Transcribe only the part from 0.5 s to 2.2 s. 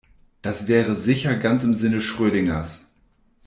wäre sicher ganz im Sinne